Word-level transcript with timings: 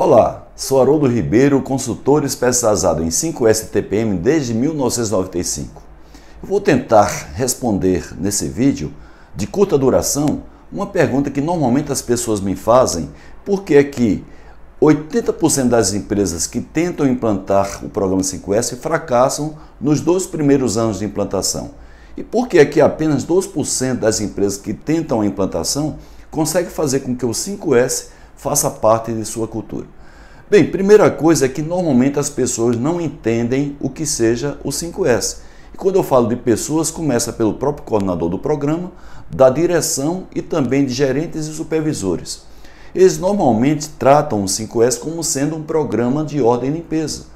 Olá, 0.00 0.46
sou 0.54 0.80
Haroldo 0.80 1.08
Ribeiro, 1.08 1.60
consultor 1.60 2.24
especializado 2.24 3.02
em 3.02 3.08
5S 3.08 3.68
TPM 3.70 4.16
desde 4.16 4.54
1995. 4.54 5.82
Eu 6.40 6.48
vou 6.48 6.60
tentar 6.60 7.32
responder 7.34 8.14
nesse 8.16 8.46
vídeo, 8.46 8.92
de 9.34 9.48
curta 9.48 9.76
duração, 9.76 10.44
uma 10.70 10.86
pergunta 10.86 11.32
que 11.32 11.40
normalmente 11.40 11.90
as 11.90 12.00
pessoas 12.00 12.40
me 12.40 12.54
fazem, 12.54 13.10
por 13.44 13.64
que 13.64 13.74
é 13.74 13.82
que 13.82 14.24
80% 14.80 15.68
das 15.68 15.92
empresas 15.92 16.46
que 16.46 16.60
tentam 16.60 17.04
implantar 17.04 17.84
o 17.84 17.88
programa 17.88 18.22
5S 18.22 18.76
fracassam 18.76 19.56
nos 19.80 20.00
dois 20.00 20.28
primeiros 20.28 20.76
anos 20.76 21.00
de 21.00 21.06
implantação? 21.06 21.72
E 22.16 22.22
por 22.22 22.46
que 22.46 22.60
é 22.60 22.64
que 22.64 22.80
apenas 22.80 23.26
2% 23.26 23.94
das 23.94 24.20
empresas 24.20 24.58
que 24.58 24.72
tentam 24.72 25.22
a 25.22 25.26
implantação 25.26 25.98
conseguem 26.30 26.70
fazer 26.70 27.00
com 27.00 27.16
que 27.16 27.26
o 27.26 27.30
5S 27.30 28.16
faça 28.38 28.70
parte 28.70 29.12
de 29.12 29.24
sua 29.24 29.46
cultura. 29.46 29.84
Bem, 30.48 30.70
primeira 30.70 31.10
coisa 31.10 31.44
é 31.44 31.48
que 31.48 31.60
normalmente 31.60 32.18
as 32.18 32.30
pessoas 32.30 32.76
não 32.76 32.98
entendem 33.00 33.76
o 33.80 33.90
que 33.90 34.06
seja 34.06 34.56
o 34.64 34.70
5S. 34.70 35.40
E 35.74 35.76
quando 35.76 35.96
eu 35.96 36.02
falo 36.02 36.28
de 36.28 36.36
pessoas, 36.36 36.90
começa 36.90 37.32
pelo 37.32 37.54
próprio 37.54 37.84
coordenador 37.84 38.30
do 38.30 38.38
programa, 38.38 38.92
da 39.28 39.50
direção 39.50 40.26
e 40.34 40.40
também 40.40 40.86
de 40.86 40.94
gerentes 40.94 41.46
e 41.46 41.52
supervisores. 41.52 42.44
Eles 42.94 43.18
normalmente 43.18 43.88
tratam 43.90 44.42
o 44.42 44.46
5S 44.46 44.98
como 44.98 45.22
sendo 45.22 45.56
um 45.56 45.62
programa 45.62 46.24
de 46.24 46.40
ordem 46.40 46.70
e 46.70 46.74
limpeza. 46.74 47.26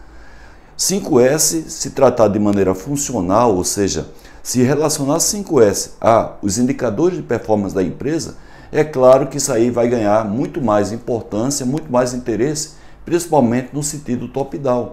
5S, 0.79 1.69
se 1.69 1.91
tratar 1.91 2.29
de 2.29 2.39
maneira 2.39 2.75
funcional, 2.75 3.55
ou 3.55 3.65
seja, 3.65 4.07
se 4.43 4.63
relacionar 4.63 5.19
5S 5.19 5.93
a 6.01 6.33
os 6.43 6.59
indicadores 6.59 7.17
de 7.17 7.23
performance 7.23 7.75
da 7.75 7.83
empresa, 7.83 8.37
é 8.73 8.83
claro 8.83 9.27
que 9.27 9.37
isso 9.37 9.53
aí 9.53 9.71
vai 9.71 9.89
ganhar 9.89 10.25
muito 10.25 10.61
mais 10.61 10.93
importância, 10.93 11.65
muito 11.65 11.93
mais 11.93 12.15
interesse, 12.15 12.71
principalmente 13.05 13.69
no 13.73 13.83
sentido 13.83 14.29
top-down. 14.29 14.93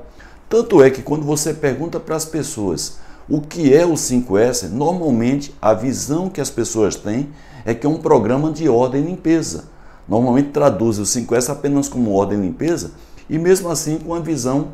Tanto 0.49 0.83
é 0.83 0.89
que 0.89 1.01
quando 1.01 1.23
você 1.23 1.53
pergunta 1.53 1.99
para 1.99 2.15
as 2.15 2.25
pessoas 2.25 2.97
o 3.29 3.39
que 3.39 3.73
é 3.73 3.85
o 3.85 3.93
5S, 3.93 4.69
normalmente 4.69 5.55
a 5.61 5.73
visão 5.73 6.29
que 6.29 6.41
as 6.41 6.49
pessoas 6.49 6.95
têm 6.95 7.29
é 7.63 7.73
que 7.73 7.85
é 7.85 7.89
um 7.89 7.99
programa 7.99 8.51
de 8.51 8.67
ordem 8.67 9.03
e 9.03 9.05
limpeza. 9.05 9.65
Normalmente 10.07 10.49
traduz 10.49 10.97
o 10.97 11.03
5S 11.03 11.49
apenas 11.49 11.87
como 11.87 12.11
ordem 12.11 12.39
e 12.39 12.41
limpeza 12.41 12.91
e 13.29 13.37
mesmo 13.37 13.69
assim 13.69 13.99
com 13.99 14.09
uma 14.09 14.19
visão 14.19 14.69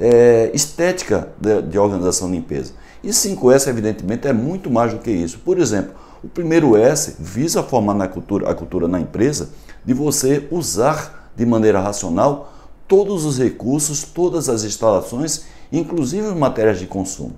é, 0.00 0.50
estética 0.54 1.28
de, 1.38 1.62
de 1.62 1.78
organização 1.78 2.28
e 2.28 2.32
limpeza. 2.32 2.72
E 3.04 3.10
5S, 3.10 3.68
evidentemente, 3.68 4.26
é 4.26 4.32
muito 4.32 4.70
mais 4.70 4.92
do 4.92 4.98
que 4.98 5.10
isso. 5.10 5.38
Por 5.38 5.58
exemplo, 5.58 5.92
o 6.24 6.28
primeiro 6.28 6.76
S 6.76 7.16
visa 7.18 7.62
formar 7.62 7.94
na 7.94 8.08
cultura, 8.08 8.50
a 8.50 8.54
cultura 8.54 8.88
na 8.88 8.98
empresa 8.98 9.50
de 9.84 9.94
você 9.94 10.46
usar 10.50 11.30
de 11.36 11.46
maneira 11.46 11.80
racional 11.80 12.52
todos 12.88 13.24
os 13.24 13.38
recursos, 13.38 14.02
todas 14.02 14.48
as 14.48 14.64
instalações, 14.64 15.44
inclusive 15.70 16.26
as 16.26 16.36
matérias 16.36 16.78
de 16.78 16.86
consumo. 16.86 17.34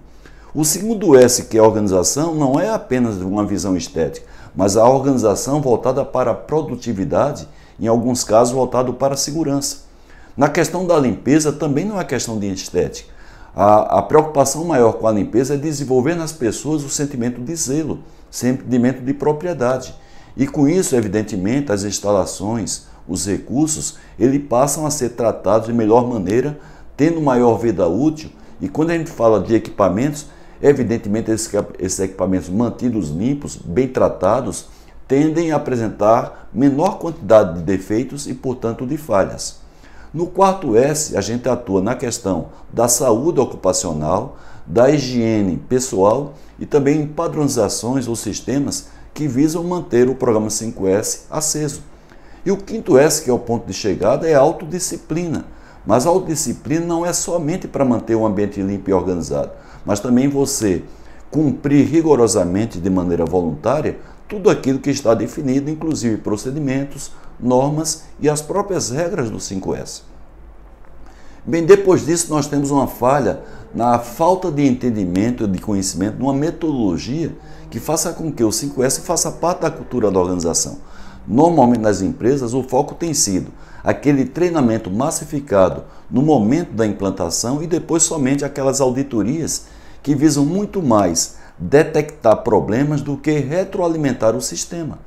O 0.54 0.64
segundo 0.64 1.16
S, 1.16 1.44
que 1.44 1.58
é 1.58 1.62
organização, 1.62 2.34
não 2.34 2.58
é 2.58 2.70
apenas 2.70 3.16
uma 3.16 3.44
visão 3.44 3.76
estética, 3.76 4.26
mas 4.54 4.76
a 4.76 4.88
organização 4.88 5.60
voltada 5.60 6.04
para 6.04 6.30
a 6.32 6.34
produtividade, 6.34 7.48
em 7.78 7.86
alguns 7.86 8.24
casos 8.24 8.52
voltado 8.52 8.94
para 8.94 9.14
a 9.14 9.16
segurança. 9.16 9.91
Na 10.36 10.48
questão 10.48 10.86
da 10.86 10.98
limpeza 10.98 11.52
também 11.52 11.84
não 11.84 12.00
é 12.00 12.04
questão 12.04 12.38
de 12.38 12.50
estética. 12.50 13.12
A, 13.54 13.98
a 13.98 14.02
preocupação 14.02 14.64
maior 14.64 14.94
com 14.94 15.06
a 15.06 15.12
limpeza 15.12 15.54
é 15.54 15.58
desenvolver 15.58 16.14
nas 16.14 16.32
pessoas 16.32 16.82
o 16.82 16.88
sentimento 16.88 17.38
de 17.38 17.54
zelo, 17.54 17.98
sentimento 18.30 19.02
de 19.02 19.12
propriedade. 19.12 19.94
E 20.34 20.46
com 20.46 20.66
isso, 20.66 20.96
evidentemente, 20.96 21.70
as 21.70 21.84
instalações, 21.84 22.86
os 23.06 23.26
recursos, 23.26 23.98
ele 24.18 24.38
passam 24.38 24.86
a 24.86 24.90
ser 24.90 25.10
tratados 25.10 25.66
de 25.66 25.74
melhor 25.74 26.08
maneira, 26.08 26.58
tendo 26.96 27.20
maior 27.20 27.58
vida 27.58 27.86
útil. 27.86 28.30
E 28.58 28.68
quando 28.68 28.90
a 28.90 28.96
gente 28.96 29.10
fala 29.10 29.38
de 29.38 29.54
equipamentos, 29.54 30.28
evidentemente 30.62 31.30
esses 31.30 32.00
equipamentos 32.00 32.48
mantidos 32.48 33.10
limpos, 33.10 33.56
bem 33.56 33.86
tratados, 33.86 34.68
tendem 35.06 35.52
a 35.52 35.56
apresentar 35.56 36.48
menor 36.54 36.98
quantidade 36.98 37.58
de 37.58 37.64
defeitos 37.64 38.26
e, 38.26 38.32
portanto, 38.32 38.86
de 38.86 38.96
falhas. 38.96 39.61
No 40.12 40.26
quarto 40.26 40.76
S, 40.76 41.16
a 41.16 41.22
gente 41.22 41.48
atua 41.48 41.80
na 41.80 41.94
questão 41.94 42.48
da 42.70 42.86
saúde 42.86 43.40
ocupacional, 43.40 44.36
da 44.66 44.90
higiene 44.90 45.56
pessoal 45.56 46.34
e 46.58 46.66
também 46.66 47.00
em 47.00 47.06
padronizações 47.06 48.06
ou 48.06 48.14
sistemas 48.14 48.88
que 49.14 49.26
visam 49.26 49.64
manter 49.64 50.10
o 50.10 50.14
programa 50.14 50.48
5S 50.48 51.22
aceso. 51.30 51.80
E 52.44 52.50
o 52.50 52.58
quinto 52.58 52.98
S, 52.98 53.22
que 53.22 53.30
é 53.30 53.32
o 53.32 53.38
ponto 53.38 53.66
de 53.66 53.72
chegada, 53.72 54.28
é 54.28 54.34
a 54.34 54.40
autodisciplina. 54.40 55.46
Mas 55.86 56.06
a 56.06 56.10
autodisciplina 56.10 56.84
não 56.84 57.06
é 57.06 57.12
somente 57.14 57.66
para 57.66 57.84
manter 57.84 58.14
o 58.14 58.26
ambiente 58.26 58.60
limpo 58.60 58.90
e 58.90 58.92
organizado, 58.92 59.50
mas 59.84 59.98
também 59.98 60.28
você 60.28 60.82
cumprir 61.30 61.86
rigorosamente 61.86 62.78
de 62.78 62.90
maneira 62.90 63.24
voluntária 63.24 63.98
tudo 64.32 64.48
aquilo 64.48 64.78
que 64.78 64.88
está 64.88 65.12
definido, 65.12 65.70
inclusive 65.70 66.16
procedimentos, 66.16 67.10
normas 67.38 68.04
e 68.18 68.30
as 68.30 68.40
próprias 68.40 68.88
regras 68.88 69.28
do 69.28 69.36
5S. 69.36 70.00
Bem, 71.44 71.66
depois 71.66 72.06
disso, 72.06 72.30
nós 72.30 72.46
temos 72.46 72.70
uma 72.70 72.86
falha 72.86 73.40
na 73.74 73.98
falta 73.98 74.50
de 74.50 74.66
entendimento 74.66 75.46
de 75.46 75.58
conhecimento 75.58 76.16
de 76.16 76.22
uma 76.22 76.32
metodologia 76.32 77.36
que 77.68 77.78
faça 77.78 78.10
com 78.14 78.32
que 78.32 78.42
o 78.42 78.48
5S 78.48 79.02
faça 79.02 79.30
parte 79.30 79.60
da 79.60 79.70
cultura 79.70 80.10
da 80.10 80.18
organização. 80.18 80.78
Normalmente 81.28 81.82
nas 81.82 82.00
empresas, 82.00 82.54
o 82.54 82.62
foco 82.62 82.94
tem 82.94 83.12
sido 83.12 83.52
aquele 83.84 84.24
treinamento 84.24 84.90
massificado 84.90 85.84
no 86.10 86.22
momento 86.22 86.72
da 86.72 86.86
implantação 86.86 87.62
e 87.62 87.66
depois 87.66 88.02
somente 88.02 88.46
aquelas 88.46 88.80
auditorias 88.80 89.66
que 90.02 90.14
visam 90.14 90.46
muito 90.46 90.82
mais 90.82 91.41
detectar 91.62 92.42
problemas 92.42 93.00
do 93.00 93.16
que 93.16 93.38
retroalimentar 93.38 94.34
o 94.34 94.40
sistema. 94.40 94.98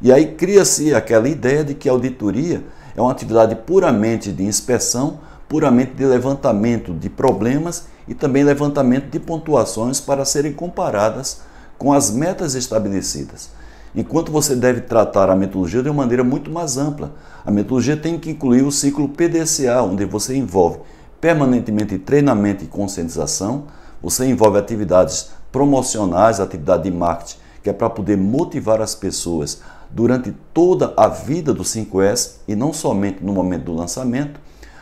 E 0.00 0.12
aí 0.12 0.34
cria-se 0.34 0.94
aquela 0.94 1.28
ideia 1.28 1.62
de 1.62 1.74
que 1.74 1.88
a 1.88 1.92
auditoria 1.92 2.64
é 2.96 3.00
uma 3.00 3.12
atividade 3.12 3.54
puramente 3.54 4.32
de 4.32 4.42
inspeção 4.42 5.20
puramente 5.48 5.92
de 5.92 6.06
levantamento 6.06 6.94
de 6.94 7.10
problemas 7.10 7.84
e 8.08 8.14
também 8.14 8.42
levantamento 8.42 9.10
de 9.10 9.20
pontuações 9.20 10.00
para 10.00 10.24
serem 10.24 10.52
comparadas 10.52 11.42
com 11.76 11.92
as 11.92 12.10
metas 12.10 12.54
estabelecidas. 12.54 13.50
Enquanto 13.94 14.32
você 14.32 14.56
deve 14.56 14.80
tratar 14.80 15.28
a 15.28 15.36
metodologia 15.36 15.82
de 15.82 15.90
uma 15.90 16.02
maneira 16.02 16.24
muito 16.24 16.50
mais 16.50 16.78
ampla. 16.78 17.12
A 17.44 17.50
metodologia 17.50 17.98
tem 17.98 18.18
que 18.18 18.30
incluir 18.30 18.62
o 18.62 18.72
ciclo 18.72 19.06
PDCA, 19.10 19.82
onde 19.82 20.06
você 20.06 20.34
envolve 20.34 20.78
permanentemente 21.20 21.98
treinamento 21.98 22.64
e 22.64 22.66
conscientização, 22.66 23.64
você 24.02 24.24
envolve 24.24 24.58
atividades 24.58 25.30
promocionais, 25.52 26.40
atividade 26.40 26.84
de 26.84 26.90
marketing, 26.90 27.36
que 27.62 27.70
é 27.70 27.72
para 27.72 27.90
poder 27.90 28.16
motivar 28.16 28.80
as 28.80 28.94
pessoas 28.94 29.60
durante 29.90 30.34
toda 30.52 30.92
a 30.96 31.06
vida 31.06 31.52
do 31.52 31.62
5S 31.62 32.36
e 32.48 32.56
não 32.56 32.72
somente 32.72 33.22
no 33.22 33.32
momento 33.32 33.66
do 33.66 33.74
lançamento 33.74 34.40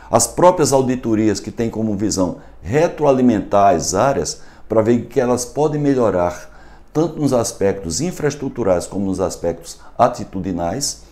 as 0.09 0.27
próprias 0.27 0.73
auditorias 0.73 1.39
que 1.39 1.51
têm 1.51 1.69
como 1.69 1.95
visão 1.95 2.37
retroalimentar 2.61 3.75
as 3.75 3.93
áreas 3.93 4.41
para 4.67 4.81
ver 4.81 5.05
que 5.05 5.19
elas 5.19 5.45
podem 5.45 5.79
melhorar 5.79 6.49
tanto 6.93 7.19
nos 7.19 7.31
aspectos 7.31 8.01
infraestruturais 8.01 8.85
como 8.85 9.05
nos 9.05 9.19
aspectos 9.19 9.79
atitudinais, 9.97 11.03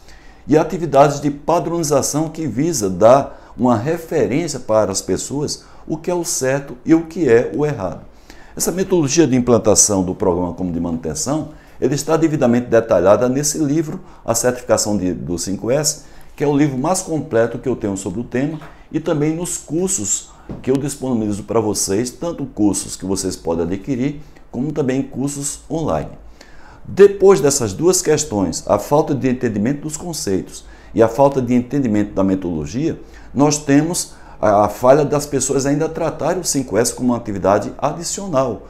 e 0.47 0.57
atividades 0.57 1.21
de 1.21 1.29
padronização 1.29 2.27
que 2.27 2.47
visa 2.47 2.89
dar 2.89 3.53
uma 3.55 3.77
referência 3.77 4.59
para 4.59 4.91
as 4.91 5.01
pessoas 5.01 5.63
o 5.87 5.95
que 5.95 6.09
é 6.09 6.13
o 6.13 6.25
certo 6.25 6.75
e 6.83 6.93
o 6.93 7.05
que 7.05 7.29
é 7.29 7.51
o 7.55 7.65
errado. 7.65 8.01
Essa 8.59 8.73
metodologia 8.73 9.25
de 9.25 9.37
implantação 9.37 10.03
do 10.03 10.13
programa 10.13 10.51
como 10.51 10.73
de 10.73 10.81
manutenção, 10.81 11.51
ele 11.79 11.95
está 11.95 12.17
devidamente 12.17 12.67
detalhada 12.67 13.29
nesse 13.29 13.57
livro, 13.57 14.01
A 14.25 14.35
Certificação 14.35 14.97
de, 14.97 15.13
do 15.13 15.35
5S, 15.35 16.01
que 16.35 16.43
é 16.43 16.47
o 16.47 16.57
livro 16.57 16.77
mais 16.77 17.01
completo 17.01 17.57
que 17.57 17.69
eu 17.69 17.75
tenho 17.77 17.95
sobre 17.95 18.19
o 18.19 18.23
tema, 18.25 18.59
e 18.91 18.99
também 18.99 19.33
nos 19.33 19.57
cursos 19.57 20.31
que 20.61 20.69
eu 20.69 20.75
disponibilizo 20.75 21.43
para 21.43 21.61
vocês, 21.61 22.09
tanto 22.09 22.45
cursos 22.47 22.97
que 22.97 23.05
vocês 23.05 23.37
podem 23.37 23.63
adquirir, 23.63 24.19
como 24.51 24.73
também 24.73 25.03
cursos 25.03 25.61
online. 25.71 26.11
Depois 26.83 27.39
dessas 27.39 27.71
duas 27.71 28.01
questões, 28.01 28.65
a 28.67 28.77
falta 28.77 29.15
de 29.15 29.29
entendimento 29.29 29.83
dos 29.83 29.95
conceitos 29.95 30.65
e 30.93 31.01
a 31.01 31.07
falta 31.07 31.41
de 31.41 31.53
entendimento 31.53 32.13
da 32.13 32.25
metodologia, 32.25 32.99
nós 33.33 33.57
temos 33.57 34.15
a 34.41 34.69
falha 34.69 35.03
das 35.03 35.25
pessoas 35.25 35.65
ainda 35.65 35.89
tratarem 35.89 36.39
o 36.41 36.45
5S 36.45 36.93
como 36.93 37.09
uma 37.09 37.17
atividade 37.17 37.73
adicional. 37.77 38.63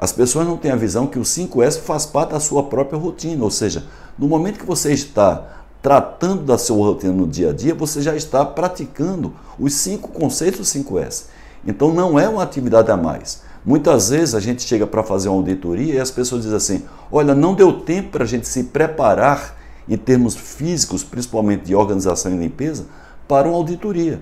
As 0.00 0.10
pessoas 0.12 0.46
não 0.46 0.56
têm 0.56 0.72
a 0.72 0.76
visão 0.76 1.06
que 1.06 1.18
o 1.18 1.22
5S 1.22 1.80
faz 1.80 2.04
parte 2.04 2.30
da 2.30 2.40
sua 2.40 2.64
própria 2.64 2.98
rotina, 2.98 3.44
ou 3.44 3.50
seja, 3.50 3.84
no 4.18 4.26
momento 4.26 4.58
que 4.58 4.66
você 4.66 4.92
está 4.92 5.46
tratando 5.80 6.42
da 6.42 6.58
sua 6.58 6.88
rotina 6.88 7.12
no 7.12 7.26
dia 7.26 7.50
a 7.50 7.52
dia, 7.52 7.74
você 7.74 8.02
já 8.02 8.14
está 8.14 8.44
praticando 8.44 9.32
os 9.58 9.74
cinco 9.74 10.08
conceitos 10.08 10.72
5S. 10.72 11.26
Então 11.64 11.92
não 11.92 12.18
é 12.18 12.28
uma 12.28 12.42
atividade 12.42 12.90
a 12.90 12.96
mais. 12.96 13.42
Muitas 13.64 14.10
vezes 14.10 14.34
a 14.34 14.40
gente 14.40 14.62
chega 14.62 14.86
para 14.86 15.04
fazer 15.04 15.28
uma 15.28 15.38
auditoria 15.38 15.94
e 15.94 16.00
as 16.00 16.10
pessoas 16.10 16.42
dizem 16.42 16.56
assim: 16.56 16.82
olha, 17.10 17.34
não 17.34 17.54
deu 17.54 17.80
tempo 17.80 18.10
para 18.10 18.24
a 18.24 18.26
gente 18.26 18.48
se 18.48 18.64
preparar 18.64 19.56
em 19.88 19.96
termos 19.96 20.34
físicos, 20.34 21.04
principalmente 21.04 21.66
de 21.66 21.74
organização 21.74 22.32
e 22.32 22.36
limpeza, 22.36 22.86
para 23.28 23.46
uma 23.46 23.56
auditoria. 23.56 24.20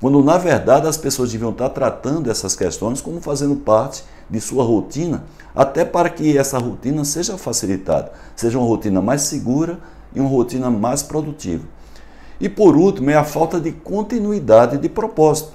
Quando 0.00 0.22
na 0.22 0.38
verdade 0.38 0.86
as 0.86 0.96
pessoas 0.96 1.32
deviam 1.32 1.50
estar 1.50 1.70
tratando 1.70 2.30
essas 2.30 2.54
questões 2.54 3.00
como 3.00 3.20
fazendo 3.20 3.56
parte 3.56 4.04
de 4.30 4.40
sua 4.40 4.62
rotina, 4.62 5.24
até 5.54 5.84
para 5.84 6.08
que 6.08 6.38
essa 6.38 6.58
rotina 6.58 7.04
seja 7.04 7.36
facilitada, 7.36 8.12
seja 8.36 8.58
uma 8.58 8.66
rotina 8.66 9.02
mais 9.02 9.22
segura 9.22 9.78
e 10.14 10.20
uma 10.20 10.28
rotina 10.28 10.70
mais 10.70 11.02
produtiva. 11.02 11.64
E 12.40 12.48
por 12.48 12.76
último, 12.76 13.10
é 13.10 13.16
a 13.16 13.24
falta 13.24 13.60
de 13.60 13.72
continuidade 13.72 14.78
de 14.78 14.88
propósito. 14.88 15.52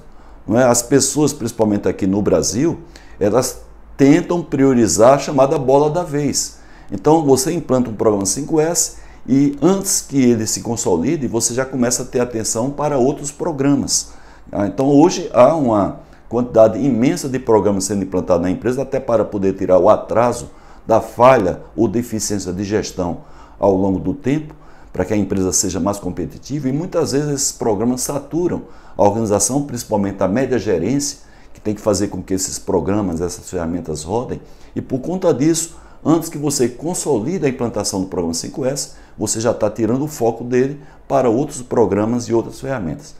É? 0.49 0.63
As 0.63 0.81
pessoas, 0.81 1.31
principalmente 1.31 1.87
aqui 1.87 2.05
no 2.05 2.21
Brasil, 2.21 2.79
elas 3.17 3.61
tentam 3.95 4.43
priorizar 4.43 5.13
a 5.13 5.19
chamada 5.19 5.57
bola 5.57 5.89
da 5.89 6.03
vez. 6.03 6.59
Então 6.91 7.23
você 7.23 7.53
implanta 7.53 7.89
um 7.89 7.95
programa 7.95 8.23
5S 8.23 8.95
e 9.27 9.57
antes 9.61 10.01
que 10.01 10.21
ele 10.21 10.45
se 10.45 10.61
consolide, 10.61 11.27
você 11.27 11.53
já 11.53 11.63
começa 11.63 12.03
a 12.03 12.05
ter 12.05 12.19
atenção 12.19 12.69
para 12.69 12.97
outros 12.97 13.31
programas. 13.31 14.11
Ah, 14.51 14.67
então 14.67 14.87
hoje 14.87 15.29
há 15.33 15.55
uma 15.55 15.99
quantidade 16.29 16.79
imensa 16.79 17.29
de 17.29 17.37
programas 17.37 17.83
sendo 17.83 18.03
implantados 18.03 18.41
na 18.41 18.49
empresa, 18.49 18.81
até 18.81 18.99
para 18.99 19.23
poder 19.23 19.53
tirar 19.53 19.77
o 19.77 19.89
atraso 19.89 20.49
da 20.85 20.99
falha 20.99 21.61
ou 21.75 21.87
deficiência 21.87 22.51
de 22.51 22.63
gestão 22.63 23.19
ao 23.59 23.75
longo 23.75 23.99
do 23.99 24.13
tempo, 24.13 24.55
para 24.91 25.05
que 25.05 25.13
a 25.13 25.17
empresa 25.17 25.51
seja 25.53 25.79
mais 25.79 25.99
competitiva. 25.99 26.67
E 26.67 26.71
muitas 26.71 27.11
vezes 27.11 27.29
esses 27.29 27.51
programas 27.51 28.01
saturam 28.01 28.63
a 28.97 29.03
organização, 29.03 29.63
principalmente 29.63 30.21
a 30.21 30.27
média 30.27 30.57
gerência, 30.57 31.19
que 31.53 31.61
tem 31.61 31.73
que 31.73 31.81
fazer 31.81 32.07
com 32.07 32.21
que 32.21 32.33
esses 32.33 32.59
programas, 32.59 33.21
essas 33.21 33.49
ferramentas 33.49 34.03
rodem. 34.03 34.41
E 34.75 34.81
por 34.81 34.99
conta 34.99 35.33
disso, 35.33 35.77
antes 36.03 36.29
que 36.29 36.37
você 36.37 36.67
consolide 36.67 37.45
a 37.45 37.49
implantação 37.49 38.01
do 38.01 38.07
programa 38.07 38.33
5S, 38.33 38.93
você 39.17 39.39
já 39.39 39.51
está 39.51 39.69
tirando 39.69 40.03
o 40.03 40.07
foco 40.07 40.43
dele 40.43 40.79
para 41.07 41.29
outros 41.29 41.61
programas 41.61 42.25
e 42.25 42.33
outras 42.33 42.59
ferramentas. 42.59 43.15